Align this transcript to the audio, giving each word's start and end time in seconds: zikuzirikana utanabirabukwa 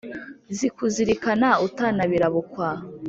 zikuzirikana 0.57 1.47
utanabirabukwa 1.67 2.67